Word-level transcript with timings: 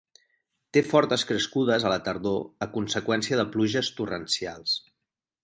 Té 0.77 0.81
fortes 0.93 1.25
crescudes 1.31 1.85
a 1.89 1.91
la 1.93 1.99
tardor 2.07 2.41
a 2.67 2.69
conseqüència 2.79 3.39
de 3.43 3.47
pluges 3.53 3.93
torrencials. 4.01 4.77